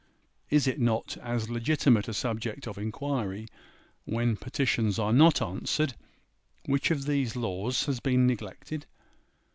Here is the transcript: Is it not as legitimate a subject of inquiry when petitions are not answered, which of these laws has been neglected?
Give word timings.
Is 0.49 0.65
it 0.65 0.79
not 0.79 1.15
as 1.21 1.51
legitimate 1.51 2.07
a 2.07 2.13
subject 2.15 2.65
of 2.67 2.79
inquiry 2.79 3.47
when 4.05 4.35
petitions 4.35 4.97
are 4.97 5.13
not 5.13 5.43
answered, 5.43 5.93
which 6.65 6.89
of 6.89 7.05
these 7.05 7.35
laws 7.35 7.85
has 7.85 7.99
been 7.99 8.25
neglected? 8.25 8.87